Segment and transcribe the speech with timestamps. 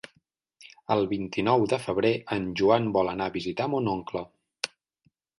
[0.93, 4.23] El vint-i-nou de febrer en Joan vol anar a visitar mon oncle.